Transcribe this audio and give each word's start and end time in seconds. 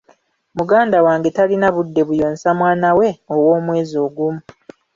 Muganda 0.57 0.97
wange 1.05 1.29
talina 1.35 1.67
budde 1.75 2.01
buyonsa 2.07 2.49
mwana 2.59 2.89
we 2.97 3.07
ow'omwezi 3.33 3.95
ogumu. 4.05 4.41